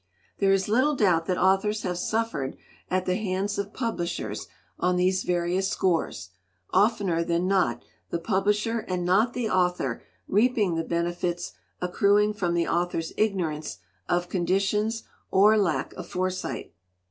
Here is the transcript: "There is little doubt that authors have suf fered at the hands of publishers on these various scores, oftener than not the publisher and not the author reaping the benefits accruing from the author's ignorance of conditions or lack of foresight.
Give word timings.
"There 0.39 0.51
is 0.51 0.67
little 0.67 0.95
doubt 0.95 1.27
that 1.27 1.37
authors 1.37 1.83
have 1.83 1.95
suf 1.95 2.31
fered 2.31 2.57
at 2.89 3.05
the 3.05 3.17
hands 3.17 3.59
of 3.59 3.71
publishers 3.71 4.47
on 4.79 4.95
these 4.95 5.21
various 5.21 5.67
scores, 5.69 6.31
oftener 6.71 7.23
than 7.23 7.47
not 7.47 7.83
the 8.09 8.17
publisher 8.17 8.79
and 8.87 9.05
not 9.05 9.33
the 9.33 9.47
author 9.47 10.01
reaping 10.27 10.73
the 10.73 10.83
benefits 10.83 11.53
accruing 11.81 12.33
from 12.33 12.55
the 12.55 12.67
author's 12.67 13.13
ignorance 13.15 13.77
of 14.09 14.27
conditions 14.27 15.03
or 15.29 15.55
lack 15.55 15.93
of 15.93 16.07
foresight. 16.07 16.73